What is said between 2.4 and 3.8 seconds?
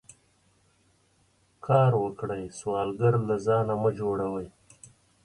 سوالګر له ځانه